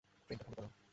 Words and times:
ট্রেনটা 0.29 0.43
খালি 0.45 0.55
করো। 0.55 0.69